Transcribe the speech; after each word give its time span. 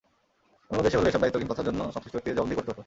অন্য 0.69 0.79
দেশে 0.85 0.97
হলে 0.97 1.09
এসব 1.09 1.21
দায়িত্বহীন 1.23 1.49
কথার 1.51 1.67
জন্য 1.69 1.81
সংশ্লিষ্ট 1.93 2.15
ব্যক্তিদের 2.15 2.37
জবাবদিহি 2.37 2.57
করতে 2.57 2.69
হতো। 2.71 2.79